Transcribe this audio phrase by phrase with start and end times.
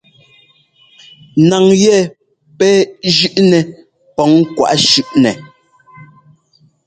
[1.49, 1.97] Naŋ yɛ
[2.57, 2.73] pɛ́
[3.15, 3.59] jʉ́ꞌnɛ
[4.15, 5.31] pɔŋ kwaꞌ shʉ́ꞌnɛ.